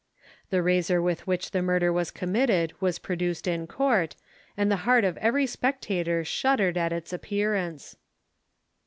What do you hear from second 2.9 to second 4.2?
produced in Court,